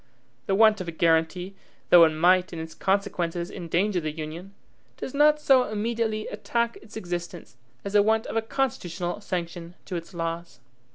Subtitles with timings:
[0.47, 1.53] The want of a guaranty,
[1.91, 4.55] though it might in its consequences endanger the Union,
[4.97, 9.95] does not so immediately attack its existence as the want of a constitutional sanction to
[9.95, 10.59] its laws.